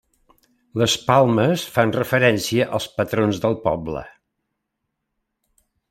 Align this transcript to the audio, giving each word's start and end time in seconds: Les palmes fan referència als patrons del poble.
Les 0.81 0.95
palmes 1.09 1.65
fan 1.75 1.93
referència 1.97 2.67
als 2.79 2.87
patrons 2.97 3.43
del 3.45 3.59
poble. 3.69 4.05